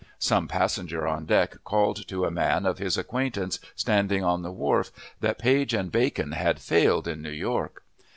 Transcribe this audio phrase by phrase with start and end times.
[0.17, 4.89] Some passenger on deck called to a man of his acquaintance standing on the wharf,
[5.19, 7.83] that Page & Bacon had failed in New York.